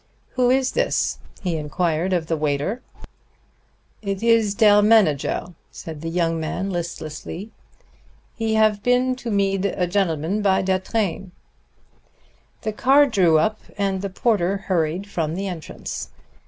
[0.31, 2.81] "Who is this?" he inquired of the waiter.
[4.01, 7.51] "Id is der manager," said the young man listlessly.
[8.33, 11.33] "He have been to meed a gendleman by der train."
[12.63, 16.09] The car drew up and the porter hurried from the entrance.